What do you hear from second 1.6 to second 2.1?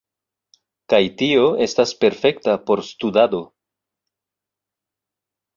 estas